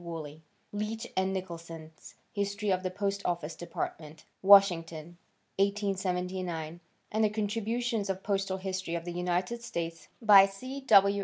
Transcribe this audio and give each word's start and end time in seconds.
Wooley; 0.03 0.41
Leech 0.71 1.05
and 1.15 1.31
Nicholson's 1.31 2.15
History 2.33 2.71
of 2.71 2.81
the 2.81 2.89
Post 2.89 3.21
Office 3.23 3.55
Department, 3.55 4.25
Washington, 4.41 5.19
1879, 5.57 6.79
and 7.11 7.23
the 7.23 7.29
contributions 7.29 8.09
of 8.09 8.17
the 8.17 8.23
Postal 8.23 8.57
History 8.57 8.95
of 8.95 9.05
the 9.05 9.11
United 9.11 9.61
States 9.61 10.07
by 10.19 10.47
C. 10.47 10.81
W. 10.87 11.19